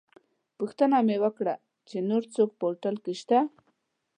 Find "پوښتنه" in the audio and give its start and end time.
0.57-0.97